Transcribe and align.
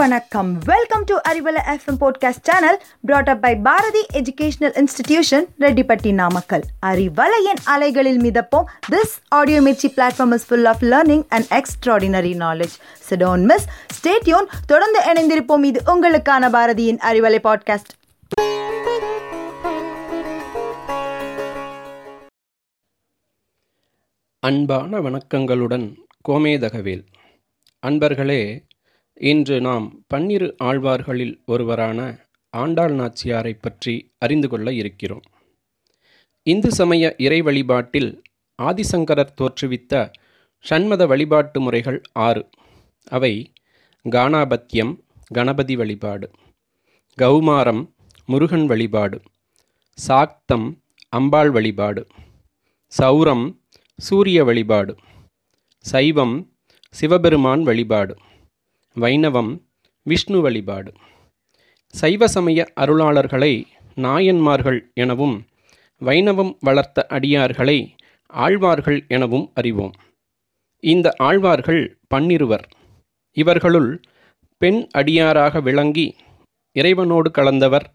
வணக்கம். 0.00 0.58
Welcome 0.58 1.04
to 1.04 1.16
Arivalai 1.28 1.60
FM 1.66 1.98
podcast 2.00 2.42
channel 2.42 2.82
brought 3.00 3.28
up 3.28 3.42
by 3.42 3.56
Bharathi 3.56 4.06
educational 4.12 4.80
institution 4.80 5.44
Rettipatti 5.58 6.12
Namakkal 6.12 6.62
அறிவலையின் 6.86 7.60
அலைகளில் 7.64 8.20
மிதப்போம். 8.20 8.64
This 8.90 9.14
audio 9.28 9.60
Mirchi 9.60 9.88
platform 9.96 10.32
is 10.32 10.46
full 10.46 10.64
of 10.64 10.82
learning 10.82 11.24
and 11.28 11.44
extraordinary 11.50 12.32
knowledge 12.36 12.76
சிடோன் 13.10 13.44
miss 13.44 13.66
stay tuned 13.98 14.46
தொடர்ந்து 14.66 15.00
இணைந்திருப்போம். 15.12 15.64
இது 15.64 15.82
உங்களுக்கான 15.86 16.50
பாரதியின் 16.50 16.98
Arivalai 17.10 17.38
podcast 17.44 17.92
அன்பான 24.38 24.98
வணக்கங்களுடன் 24.98 25.94
கோமேதகவேல். 26.28 27.04
அன்பர்களே 27.86 28.68
இன்று 29.20 29.60
நாம் 29.60 29.86
பன்னிரு 30.06 30.46
ஆழ்வார்களில் 30.64 31.32
ஒருவரான 31.46 32.00
ஆண்டாள் 32.54 32.94
நாச்சியாரை 32.94 33.52
பற்றி 33.60 33.94
அறிந்து 34.18 34.48
கொள்ள 34.48 34.72
இருக்கிறோம். 34.72 35.24
இந்து 36.46 36.70
சமய 36.70 37.14
இறை 37.18 37.42
வழிபாட்டில் 37.42 38.22
ஆதிசங்கரர் 38.58 39.34
தோற்றுவித்த 39.40 39.92
ஷண்மத 40.64 41.06
வழிபாட்டு 41.06 41.60
முறைகள் 41.60 42.02
ஆறு. 42.12 42.48
அவை 43.08 43.52
கானாபத்தியம் 44.04 44.94
கணபதி 45.32 45.76
வழிபாடு 45.76 46.30
கௌமாரம் 47.18 47.82
முருகன் 48.24 48.66
வழிபாடு 48.66 49.20
சாக்தம் 49.98 50.66
அம்பாள் 51.08 51.50
வழிபாடு 51.50 52.06
சௌரம் 52.92 53.46
சூரிய 53.98 54.44
வழிபாடு 54.44 54.92
சைவம் 55.84 56.36
சிவபெருமான் 56.94 57.62
வழிபாடு. 57.62 58.14
வைணவம் 58.96 59.60
விஷ்ணு 60.02 60.40
வழிபாடு. 60.40 60.92
சைவ 61.86 62.28
சமய 62.28 62.72
அருளாளர்களை 62.80 63.64
நாயன்மார்கள் 63.94 64.90
எனவும் 64.94 65.44
வைணவம் 66.00 66.56
வளர்த்த 66.60 67.06
அடியார்களை 67.08 67.88
ஆழ்வார்கள் 68.26 69.04
எனவும் 69.08 69.50
அறிவோம். 69.54 69.92
இந்த 70.80 71.14
ஆழ்வார்கள் 71.18 71.98
பன்னிருவர். 72.14 72.66
இவர்களுள் 73.36 74.00
பெண் 74.58 74.88
அடியாராக 74.90 75.60
விளங்கி 75.60 76.16
இறைவனோடு 76.74 77.30
கலந்தவர் 77.30 77.86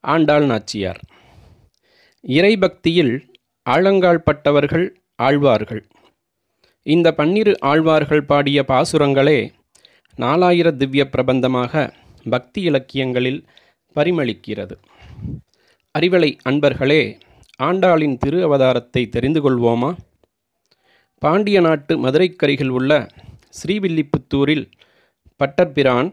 ஆண்டாள் 0.00 0.46
நாச்சியார். 0.46 1.00
இறைபக்தியில் 2.26 3.14
ஆழங்கால்பட்டவர்கள் 3.70 4.88
ஆழ்வார்கள். 5.16 5.86
இந்த 6.82 7.12
பன்னிரு 7.12 7.60
ஆழ்வார்கள் 7.60 8.24
பாடிய 8.24 8.64
பாசுரங்களே 8.68 9.38
நாலாயிர 10.18 10.76
திவ்ய 10.76 11.08
பிரபந்தமாக 11.08 11.92
பக்தி 12.30 12.60
இலக்கியங்களில் 12.62 13.40
பரிமளிக்கிறது. 13.96 14.74
அறிவலை 15.98 16.30
அன்பர்களே 16.48 17.02
ஆண்டாளின் 17.62 18.16
திரு 18.16 18.38
அவதாரத்தை 18.48 19.08
தெரிந்து 19.08 19.40
கொள்வோமா? 19.40 19.90
பாண்டிய 21.22 21.60
நாட்டு 21.60 21.94
மதுரைக்கரிகில் 22.04 22.68
உள்ள 22.68 22.92
ஸ்ரீவில்லிபுத்தூரில் 23.58 24.64
பட்டர்பிரான் 25.40 26.10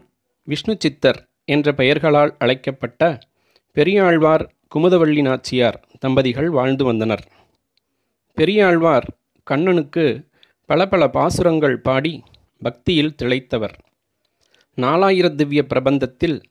விஷ்ணு 0.48 0.76
சித்தர் 0.78 1.20
என்ற 1.44 1.72
பெயர்களால் 1.72 2.36
அழைக்கப்பட்ட 2.38 3.18
பெரியாழ்வார் 3.72 4.44
குமுதவள்ளி 4.74 5.22
நாச்சியார் 5.22 5.78
தம்பதிகள் 5.98 6.50
வாழ்ந்து 6.50 6.84
வந்தனர். 6.84 7.24
பெரியாழ்வார் 8.34 9.06
கண்ணனுக்கு 9.50 10.06
பல 10.66 10.88
பல 10.88 11.08
பாசுரங்கள் 11.08 11.76
பாடி 11.80 12.22
பக்தியில் 12.62 13.14
திளைத்தவர். 13.22 13.74
நாலாயிர 14.76 15.34
திவ்ய 15.34 15.66
பிரபந்தத்தில் 15.68 16.42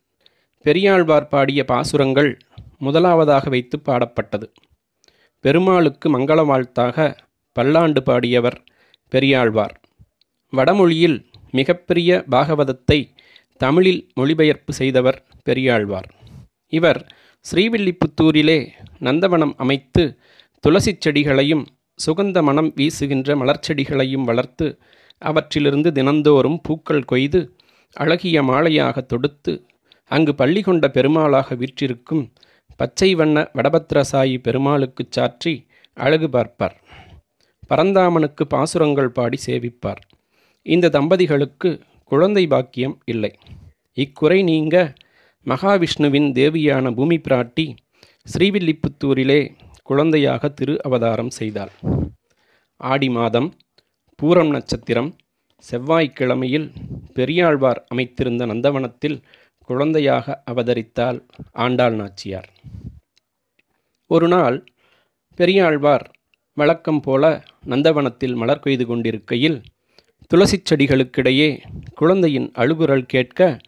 பெரியாழ்வார் 0.62 1.28
பாடிய 1.28 1.64
பாசுரங்கள் 1.64 2.38
முதலாவதாக 2.78 3.48
வைத்து 3.48 3.80
பாடப்பட்டது. 3.84 4.46
பெருமாளுக்கு 5.40 6.18
மங்கள 6.18 6.46
வாழ்த்தாக 6.46 6.96
பல்லாண்டு 7.52 8.02
பாடியவர் 8.06 8.58
பெரியாழ்வார். 9.08 9.80
வடமொழியில் 10.50 11.26
மிகப்பெரிய 11.50 12.24
பாகவதத்தை 12.30 12.98
தமிழில் 13.56 14.10
மொழிபெயர்ப்பு 14.14 14.72
செய்தவர் 14.72 15.18
பெரியாழ்வார். 15.42 16.08
இவர் 16.68 17.00
ஸ்ரீவில்லிபுத்தூரிலே 17.46 18.68
நந்தவனம் 19.00 19.54
அமைத்து 19.56 20.18
துளசிச் 20.64 21.02
செடிகளையும் 21.04 21.64
சுகந்த 22.06 22.42
மனம் 22.42 22.72
வீசுகின்ற 22.74 23.36
மலர்ச்செடிகளையும் 23.36 24.24
வளர்த்து 24.24 24.78
அவற்றிலிருந்து 25.18 25.92
தினந்தோறும் 25.92 26.58
பூக்கள் 26.62 27.04
கொய்து 27.04 27.56
அழகிய 27.96 28.42
மாலையாக 28.42 29.06
தொடுத்து 29.06 29.52
அங்கு 30.10 30.34
பள்ளி 30.34 30.62
கொண்ட 30.62 30.88
பெருமாளாக 30.88 31.56
வீற்றிருக்கும் 31.56 32.24
பச்சை 32.76 33.14
வண்ண 33.14 33.50
வடபத்ரசாயி 33.54 34.36
பெருமாளுக்குச் 34.38 35.10
சாற்றி 35.10 35.54
அழகு 35.96 36.28
பார்ப்பார். 36.30 36.76
பரந்தாமனுக்கு 37.70 38.44
பாசுரங்கள் 38.48 39.10
பாடி 39.10 39.38
சேவிப்பார். 39.46 40.00
இந்த 40.66 40.88
தம்பதிகளுக்கு 40.88 41.70
குழந்தை 42.04 42.46
பாக்கியம் 42.46 42.96
இல்லை. 43.04 43.32
இக்குறை 43.98 44.42
நீங்க 44.42 44.76
மகாவிஷ்ணுவின் 45.46 46.28
தேவியான 46.32 46.94
பூமி 46.94 47.16
பிராட்டி 47.16 47.66
ஸ்ரீவில்லிபுத்தூரிலே 48.32 49.40
குழந்தையாக 49.82 50.48
திரு 50.48 50.74
அவதாரம் 50.82 51.30
செய்தாள். 51.30 51.72
ஆடி 52.80 53.08
மாதம் 53.08 53.48
பூரம் 54.18 54.50
நட்சத்திரம் 54.50 55.10
செவ்வாய்க்கிழமையில் 55.64 56.68
பெரியாழ்வார் 57.12 57.84
அமைத்திருந்த 57.94 58.46
நந்தவனத்தில் 58.46 59.22
குழந்தையாக 59.64 60.42
அவதரித்தாள் 60.50 61.20
ஆண்டாள் 61.52 61.94
நாச்சியார். 61.94 62.48
ஒரு 64.06 64.28
நாள் 64.28 64.68
பெரியாழ்வார் 65.34 66.10
வழக்கம் 66.54 67.00
போல 67.00 67.44
நந்தவனத்தில் 67.66 68.34
மலர் 68.34 68.60
கொய்து 68.60 68.86
கொண்டிருக்கையில் 68.86 69.62
துளசிச் 70.34 70.66
செடிகளுக்கிடையே 70.70 71.62
குழந்தையின் 71.94 72.50
அழுகுரல் 72.54 73.06
கேட்க 73.06 73.58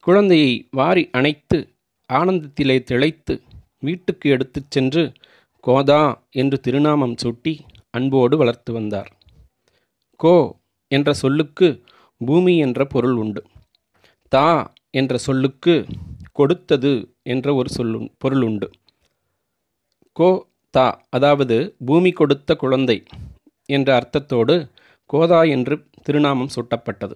குழந்தையை 0.00 0.68
வாரி 0.70 1.08
அணைத்து 1.12 1.68
ஆனந்தத்திலே 2.12 2.82
திளைத்து 2.82 3.42
வீட்டுக்கு 3.78 4.30
எடுத்துச் 4.30 4.70
சென்று 4.70 5.12
கோதா 5.60 6.22
என்று 6.30 6.60
திருநாமம் 6.60 7.14
சூட்டி 7.24 7.58
அன்போடு 7.90 8.36
வளர்த்து 8.36 8.72
வந்தார். 8.72 9.10
கோ 10.16 10.58
என்ற 10.88 11.12
சொல்லுக்கு 11.12 11.82
பூமி 12.20 12.58
என்ற 12.58 12.84
பொருள் 12.84 13.16
உண்டு. 13.16 13.42
தா 14.28 14.72
என்ற 14.90 15.18
சொல்லுக்கு 15.18 15.86
கொடுத்தது 16.32 16.92
என்ற 17.22 17.54
ஒரு 17.54 17.68
சொல்லு 17.68 18.10
பொருள் 18.18 18.42
உண்டு. 18.42 18.70
கோ 20.12 20.46
தா 20.70 21.04
அதாவது 21.10 21.76
பூமி 21.86 22.12
கொடுத்த 22.12 22.54
குழந்தை 22.54 23.02
என்ற 23.66 23.88
அர்த்தத்தோடு 23.94 24.70
கோதா 25.06 25.42
என்று 25.42 25.88
திருநாமம் 26.02 26.52
சூட்டப்பட்டது. 26.54 27.14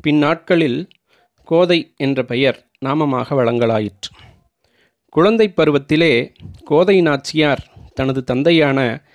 பின்னாட்களில் 0.00 0.88
கோதை 1.48 1.94
என்ற 1.96 2.24
பெயர் 2.24 2.58
நாமமாக 2.84 3.34
வழங்கலாயிற்று. 3.34 4.10
குழந்தை 5.08 5.52
பருவத்திலே 5.56 6.34
கோதை 6.64 7.00
நாச்சியார் 7.00 7.62
தனது 7.94 8.24
தந்தையான 8.24 9.06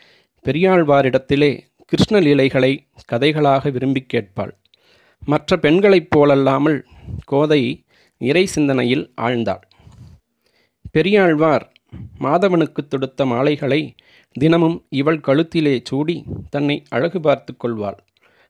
பெரியாழ்வாரிடத்திலே 0.45 1.51
கிருஷ்ணலீலைகளை 1.91 2.72
கதைகளாக 3.12 3.72
விரும்பி 3.72 4.06
கேட்பாள். 4.13 4.53
மற்ற 5.23 5.57
பெண்களைப் 5.57 6.11
போலல்லாமல் 6.16 6.79
கோதை 7.25 7.61
இறை 8.22 8.45
சிந்தனையில் 8.45 9.05
ஆழ்ந்தாள். 9.22 9.63
பெரியாழ்வார் 10.91 11.66
மாதவனுக்கு 12.19 12.81
தொடுத்த 12.88 13.25
மாலைகளை 13.25 13.81
தினமும் 14.35 14.77
இவள் 14.89 15.19
கழுத்திலே 15.27 15.75
சூடி 15.83 16.16
தன்னை 16.50 16.83
அழகு 16.89 17.19
பார்த்து 17.19 17.51
கொள்வாள். 17.57 18.00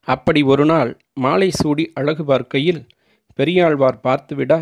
அப்படி 0.07 0.41
ஒரு 0.43 0.65
நாள் 0.65 0.91
மாலை 1.13 1.49
சூடி 1.51 1.85
அழகு 1.93 2.23
பார்க்கையில் 2.25 2.81
பெரியாழ்வார் 3.35 3.99
பார்த்துவிட 4.03 4.53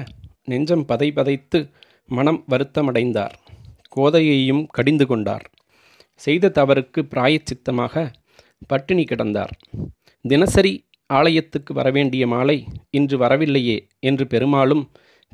நெஞ்சம் 0.44 0.86
பதை 0.86 1.10
பதைத்து 1.16 1.60
மனம் 2.10 2.42
வருத்தமடைந்தார். 2.50 3.36
கோதையையும் 3.90 4.64
கடிந்து 4.68 5.06
கொண்டார். 5.08 5.46
செய்த 6.22 6.52
தவறுக்கு 6.56 7.00
பிராயச்சித்தமாக 7.14 8.12
பட்டினி 8.68 9.04
கிடந்தார். 9.04 9.54
தினசரி 10.22 10.74
ஆலயத்துக்கு 11.10 11.74
வரவேண்டிய 11.74 12.28
மாலை 12.28 12.68
இன்று 12.90 13.18
வரவில்லையே 13.18 13.78
என்று 14.00 14.28
பெருமாளும் 14.28 14.84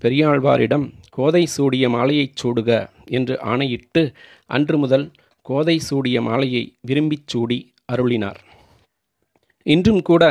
பெரியாழ்வாரிடம் 0.04 0.86
கோதை 1.10 1.46
சூடிய 1.46 1.90
மாலையைச் 1.90 2.38
சூடுக 2.42 2.70
என்று 3.06 3.42
ஆணையிட்டு 3.42 4.02
அன்று 4.46 4.78
முதல் 4.78 5.06
கோதை 5.46 5.80
சூடிய 5.80 6.22
மாலையை 6.22 6.78
விரும்பிச் 6.82 7.28
சூடி 7.28 7.74
அருளினார். 7.94 8.40
இன்றும் 9.66 10.02
கூட 10.02 10.24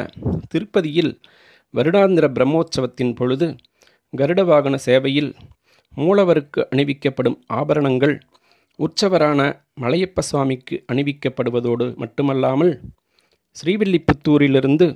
திருப்பதியில் 0.49 1.13
வருடாந்திர 1.75 2.27
பிரம்மோற்சவத்தின் 2.29 3.15
பொழுது 3.15 3.57
கருட 4.13 4.45
வாகன 4.45 4.77
சேவையில் 4.87 5.35
மூலவருக்கு 5.97 6.61
அணிவிக்கப்படும் 6.71 7.39
ஆபரணங்கள் 7.53 8.15
உற்சவரான 8.79 9.41
மலையப்ப 9.81 10.21
சுவாமிக்கு 10.21 10.85
அணிவிக்கப்படுவதோடு 10.93 11.97
மட்டுமல்லாமல் 11.97 12.73
ஸ்ரீவில்லிபுத்தூரிலிருந்து 13.57 14.87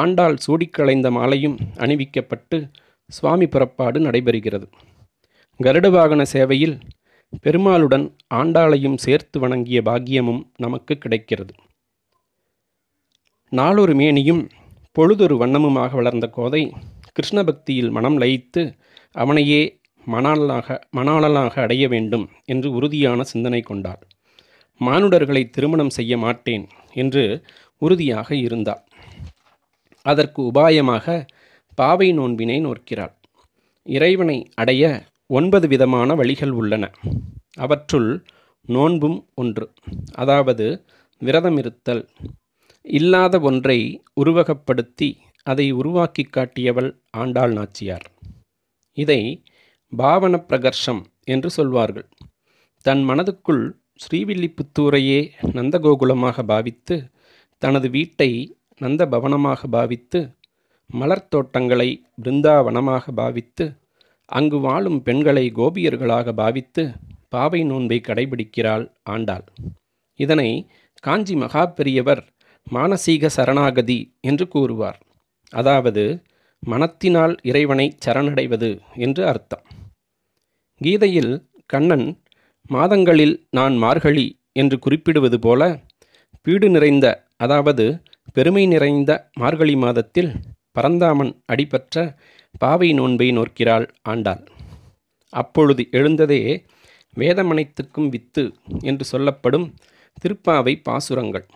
ஆண்டாள் 0.00 0.36
சூடிக்களைந்த 0.44 1.08
மாலையும் 1.10 1.56
அணிவிக்கப்பட்டு 1.76 2.56
சுவாமி 3.10 3.46
புறப்பாடு 3.46 3.98
நடைபெறுகிறது. 4.00 4.66
கருட 5.60 5.86
வாகன 5.90 6.22
சேவையில் 6.24 6.76
பெருமாளுடன் 7.44 8.06
ஆண்டாளையும் 8.34 8.98
சேர்த்து 9.04 9.36
வணங்கிய 9.40 9.78
பாக்கியமும் 9.82 10.42
நமக்கு 10.56 10.94
கிடைக்கிறது. 10.98 11.52
நாளொரு 13.52 13.94
மேனியும் 13.94 14.42
பொழுதொரு 14.96 15.36
வண்ணமுமாக 15.42 15.90
வளர்ந்த 15.94 16.26
கோதை 16.28 16.62
கிருஷ்ண 17.12 17.38
பக்தியில் 17.44 17.90
மனம் 17.90 18.18
லயித்து 18.20 18.62
அவனையே 19.14 19.62
மணாளனாக 20.06 20.76
மணாளனாக 20.96 21.54
அடைய 21.60 21.84
வேண்டும் 21.88 22.24
என்று 22.44 22.68
உறுதியான 22.72 23.22
சிந்தனை 23.22 23.60
கொண்டாள். 23.60 24.02
மானுடர்களை 24.80 25.42
திருமணம் 25.50 25.94
செய்ய 25.98 26.14
மாட்டேன் 26.18 26.64
என்று 26.94 27.24
உறுதியாக 27.82 28.28
இருந்தாள். 28.36 28.82
அதற்கு 30.04 30.40
உபாயமாக 30.42 31.06
பாவை 31.78 32.08
நோன்பினை 32.18 32.58
நோக்கிறாள் 32.60 33.14
இறைவனை 33.86 34.38
அடைய 34.54 34.84
ஒன்பது 35.26 35.66
விதமான 35.68 36.14
வழிகள் 36.14 36.50
உள்ளன. 36.50 36.84
அவற்றுள் 37.56 38.10
நோன்பும் 38.68 39.18
ஒன்று. 39.34 39.66
அதாவது 40.12 40.66
விரதமிருத்தல். 41.22 42.02
இல்லாத 42.84 43.34
ஒன்றை 43.40 43.78
உருவகப்படுத்தி 44.20 45.08
அதை 45.46 45.66
உருவாக்கி 45.70 46.24
காட்டியவள் 46.26 46.90
ஆண்டாள் 47.10 47.52
நாச்சியார். 47.52 48.06
இதை 48.98 49.20
பாவன 49.92 50.34
பிரகர்ஷம் 50.48 51.02
என்று 51.24 51.50
சொல்வார்கள். 51.50 52.08
தன் 52.86 53.02
மனதுக்குள் 53.08 53.64
ஸ்ரீவில்லிபுத்தூரையே 54.02 55.20
நந்தகோகுலமாக 55.56 56.42
பாவித்து 56.42 56.96
தனது 57.62 57.88
வீட்டை 57.90 58.30
நந்த 58.80 59.02
பவனமாக 59.06 59.60
பாவித்து 59.66 60.20
மலர்த்தோட்டங்களை 60.90 61.90
பிருந்தாவனமாக 62.22 63.12
பாவித்து 63.14 63.64
அங்கு 64.28 64.58
வாழும் 64.58 65.00
பெண்களை 65.02 65.44
கோபியர்களாக 65.54 66.32
பாவித்து 66.32 66.82
பாவை 67.28 67.60
நோன்பை 67.64 67.98
கடைபிடிக்கிறாள் 68.00 68.84
ஆண்டாள். 69.02 69.46
இதனை 70.20 70.50
காஞ்சி 71.04 71.34
மகாபெரியவர் 71.34 72.22
மானசீக 72.66 73.30
சரணாகதி 73.36 73.98
என்று 74.20 74.44
கூறுவார். 74.48 74.98
அதாவது 75.52 76.04
மனத்தினால் 76.62 77.34
இறைவனை 77.42 77.86
சரணடைவது 78.04 78.70
என்று 78.96 79.22
அர்த்தம். 79.26 79.64
கீதையில் 80.80 81.32
கண்ணன் 81.66 82.06
மாதங்களில் 82.70 83.34
நான் 83.50 83.74
மார்கழி 83.76 84.26
என்று 84.52 84.76
குறிப்பிடுவது 84.78 85.38
போல 85.38 85.62
பீடு 86.42 86.68
நிறைந்த 86.70 87.06
அதாவது 87.36 87.84
பெருமை 88.32 88.66
நிறைந்த 88.66 89.30
மார்கழி 89.34 89.76
மாதத்தில் 89.76 90.32
பரந்தாமன் 90.72 91.42
அடிபற்ற 91.52 92.16
பாவை 92.58 92.92
நோன்பை 92.92 93.30
நோக்கிறாள் 93.30 93.88
ஆண்டாள். 94.02 94.44
அப்பொழுது 95.28 95.88
எழுந்ததே 95.90 96.64
வேதமனைத்துக்கும் 97.16 98.08
வித்து 98.08 98.54
என்று 98.80 99.04
சொல்லப்படும் 99.04 99.74
திருப்பாவை 100.22 100.82
பாசுரங்கள். 100.82 101.46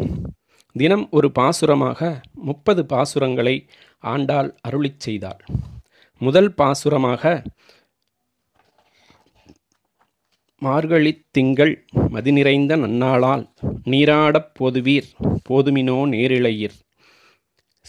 தினம் 0.73 1.09
ஒரு 1.11 1.31
பாசுரமாக 1.39 2.21
முப்பது 2.33 2.83
பாசுரங்களை 2.83 3.69
ஆண்டாள் 3.99 4.55
அருளிச் 4.69 5.01
செய்தாள். 5.01 5.45
முதல் 6.19 6.55
பாசுரமாக 6.55 7.43
மார்கழித் 10.65 11.25
திங்கள் 11.31 11.85
மதிநிறைந்த 11.95 12.77
நன்னாளால் 12.77 13.45
நீராடப் 13.85 14.51
போதுவீர் 14.59 15.11
போதுமினோ 15.49 15.99
நேரிழையீர். 16.15 16.75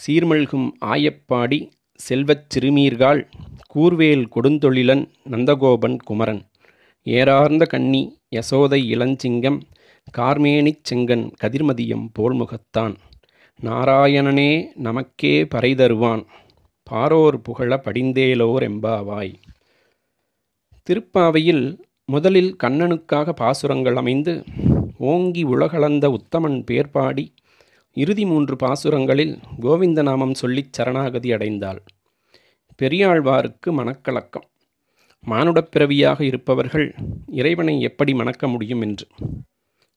சீர்மல்கும் 0.06 0.68
ஆயப்பாடி 0.84 1.58
செல்வச் 1.94 2.46
சிறுமீர்காள் 2.48 3.28
கூர்வேல் 3.74 4.24
கொடுந்தொழிலன் 4.34 5.08
நந்தகோபன் 5.30 5.96
குமரன். 6.04 6.42
ஏறார்ந்த 7.06 7.66
கன்னி 7.66 8.18
யசோதை 8.36 8.80
இளஞ்சிங்கம் 8.94 9.60
கார்மேனிச் 10.18 10.82
செங்கன் 10.90 11.32
கதிர்மதியம் 11.44 12.06
போல்முகத்தான். 12.18 12.94
நாராயணனே 13.64 14.66
நமக்கே 14.74 15.44
பறை 15.44 15.74
தருவான் 15.74 16.24
பாரோர் 16.90 17.36
புகழ 17.42 17.82
படிந்தேலோர் 17.84 18.62
எம்பாவாய். 18.70 19.34
திருப்பாவையில் 20.82 21.64
முதலில் 22.12 22.56
கண்ணனுக்காக 22.62 23.32
பாசுரங்கள் 23.32 23.96
அமைந்து 23.96 24.32
ஓங்கி 24.98 25.42
உலகளந்த 25.42 26.04
உத்தமன் 26.08 26.58
பேர் 26.64 26.90
பாடி 26.90 27.24
இறுதி 27.96 28.24
மூன்று 28.24 28.54
பாசுரங்களில் 28.56 29.34
கோவிந்த 29.60 30.02
நாமம் 30.02 30.34
சொல்லிச் 30.34 30.72
சரணாகதி 30.72 31.30
அடைந்தாள். 31.30 31.80
பெரியாழ்வாருக்கு 32.82 33.70
மனக்கலக்கம் 33.70 34.46
மானுடப் 35.24 35.70
பிறவியாக 35.72 36.18
இருப்பவர்கள் 36.24 36.86
இறைவனை 37.38 37.74
எப்படி 37.80 38.14
மணக்க 38.14 38.48
முடியும் 38.48 38.80
என்று. 38.80 39.06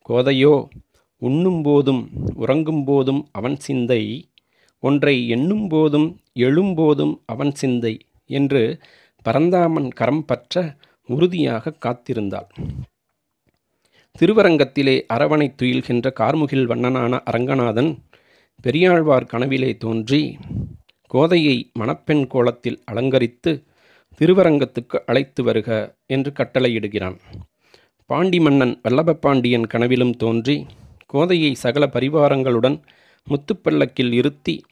கோதையோ 0.10 0.56
உண்ணும் 1.22 1.62
போதும் 1.62 2.02
உறங்கும் 2.36 2.84
போதும் 2.84 3.22
அவன் 3.32 3.58
சிந்தை 3.58 4.02
ஒன்றை 4.84 5.16
எண்ணும் 5.28 5.68
போதும் 5.68 6.08
எழும்போதும் 6.40 7.14
அவன் 7.26 7.54
சிந்தை 7.62 7.94
என்று 8.30 8.64
பரந்தாமன் 9.26 9.90
கரம் 9.92 10.26
பற்ற 10.26 10.56
உறுதியாக 11.08 11.76
காத்திருந்தாள். 11.86 12.50
திருவரங்கத்திலே 14.20 14.96
அரவணை 15.14 15.48
துயில்கின்ற 15.62 16.08
கார்முகில் 16.20 16.68
வண்ணனான 16.72 17.20
அரங்கநாதன் 17.32 17.98
பெரியாழ்வார் 18.62 19.30
கனவிலே 19.32 19.78
தோன்றி 19.78 20.38
கோதையை 21.08 21.72
மணப்பெண் 21.74 22.28
கோலத்தில் 22.28 22.84
அலங்கரித்து 22.92 23.52
திருவரங்கத்துக்கு 24.20 24.98
அழைத்து 25.06 25.44
வருக 25.44 25.96
என்று 26.06 26.32
கட்டளையிடுகிறான். 26.32 27.18
பாண்டி 28.06 28.40
மன்னன் 28.40 28.82
வல்லப 28.84 29.14
பாண்டியன் 29.14 29.68
கனவிலும் 29.68 30.16
தோன்றி 30.16 30.66
கோதையை 31.08 31.54
சகல 31.54 31.90
பரிவாரங்களுடன் 31.94 32.78
முத்துப்பல்லக்கில் 33.28 34.14
இருத்தி 34.14 34.64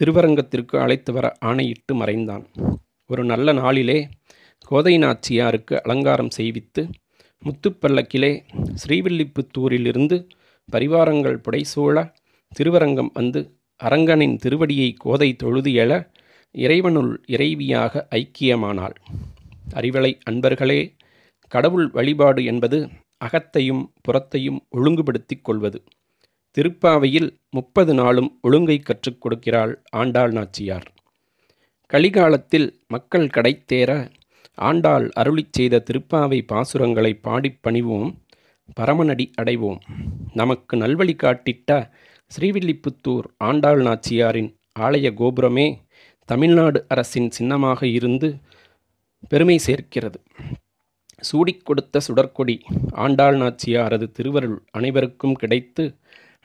திருவரங்கத்திற்கு 0.00 0.78
அழைத்து 0.80 1.12
வர 1.12 1.32
ஆணையிட்டு 1.40 1.94
மறைந்தான். 1.94 2.46
ஒரு 3.10 3.24
நல்ல 3.24 3.52
நாளிலே 3.52 4.08
கோதை 4.68 4.98
நாச்சியாருக்கு 4.98 5.74
அலங்காரம் 5.80 6.30
செய்வித்து 6.36 6.82
முத்துப்பல்லக்கிலே 7.42 8.30
ஸ்ரீவில்லிபுத்தூரிலிருந்து 8.82 10.16
பரிவாரங்கள் 10.72 11.36
புடைசூழ 11.44 11.96
திருவரங்கம் 12.56 13.10
வந்து 13.14 13.40
அரங்கனின் 13.84 14.36
திருவடியை 14.44 14.88
கோதை 14.96 15.36
தொழுது 15.36 15.70
எழ 15.70 15.90
இறைவனுள் 16.54 17.12
இறைவியாக 17.26 18.06
ஐக்கியமானாள். 18.14 18.96
அறிவலை 19.74 20.12
அன்பர்களே 20.30 20.80
கடவுள் 21.52 21.86
வழிபாடு 21.88 22.44
என்பது 22.44 22.88
அகத்தையும் 23.24 23.84
புறத்தையும் 24.00 24.58
ஒழுங்குபடுத்திக் 24.70 25.44
கொள்வது. 25.44 25.78
திருப்பாவையில் 26.56 27.30
முப்பது 27.50 27.94
நாளும் 27.94 28.30
ஒழுங்கை 28.42 28.78
கற்றுக் 28.78 29.20
கொடுக்கிறாள் 29.22 29.74
ஆண்டாள் 29.92 30.32
நாச்சியார். 30.32 30.88
கலிகாலத்தில் 31.92 32.68
மக்கள் 32.88 33.26
கடைத்தேற 33.26 33.90
ஆண்டாள் 34.56 35.10
அருளிச் 35.16 35.52
செய்த 35.52 35.82
திருப்பாவை 35.90 36.40
பாசுரங்களை 36.52 37.18
பாடிப் 37.22 37.58
பணிவோம் 37.62 38.14
பரமநடி 38.80 39.30
அடைவோம். 39.42 39.78
நமக்கு 40.34 40.76
நல்வழி 40.76 41.16
காட்டிட்ட 41.16 41.90
ஸ்ரீவில்லிபுத்தூர் 42.38 43.26
ஆண்டாள் 43.36 43.82
நாச்சியாரின் 43.82 44.54
ஆலய 44.78 45.14
கோபுரமே 45.14 45.78
தமிழ்நாடு 46.24 46.84
அரசின் 46.88 47.30
சின்னமாக 47.30 47.86
இருந்து 47.86 48.36
பெருமை 49.28 49.58
சேர்க்கிறது. 49.58 50.22
சூடிக் 51.20 51.64
கொடுத்த 51.64 52.00
சுடற்கொடி 52.00 52.60
ஆண்டாள் 52.90 53.36
நாச்சியாரது 53.36 54.10
திருவருள் 54.10 54.62
அனைவருக்கும் 54.70 55.34
கிடைத்து 55.34 55.94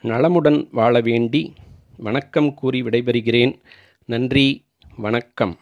நலமுடன் 0.02 0.68
வாழ 0.72 1.02
வேண்டி 1.02 1.54
வணக்கம் 1.98 2.54
கூறி 2.54 2.84
விடைபெறுகிறேன். 2.84 3.60
நன்றி 4.06 4.66
வணக்கம். 4.98 5.58